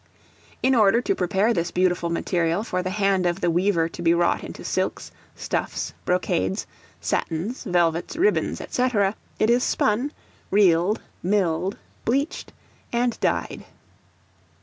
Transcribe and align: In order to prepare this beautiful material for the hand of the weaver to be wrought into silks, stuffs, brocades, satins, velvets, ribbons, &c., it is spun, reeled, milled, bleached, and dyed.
In 0.63 0.73
order 0.73 0.99
to 0.99 1.13
prepare 1.13 1.53
this 1.53 1.69
beautiful 1.69 2.09
material 2.09 2.63
for 2.63 2.81
the 2.81 2.89
hand 2.89 3.27
of 3.27 3.39
the 3.39 3.51
weaver 3.51 3.87
to 3.89 4.01
be 4.01 4.15
wrought 4.15 4.43
into 4.43 4.63
silks, 4.63 5.11
stuffs, 5.35 5.93
brocades, 6.05 6.65
satins, 6.99 7.65
velvets, 7.65 8.15
ribbons, 8.17 8.59
&c., 8.67 8.89
it 9.37 9.49
is 9.51 9.63
spun, 9.63 10.11
reeled, 10.49 11.01
milled, 11.21 11.77
bleached, 12.03 12.51
and 12.91 13.19
dyed. 13.19 13.63